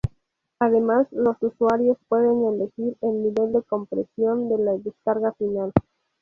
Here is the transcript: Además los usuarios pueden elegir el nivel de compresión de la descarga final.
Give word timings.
Además 0.57 1.05
los 1.11 1.35
usuarios 1.43 1.95
pueden 2.09 2.43
elegir 2.55 2.97
el 3.01 3.21
nivel 3.21 3.53
de 3.53 3.61
compresión 3.61 4.49
de 4.49 4.57
la 4.57 4.71
descarga 4.79 5.31
final. 5.33 5.71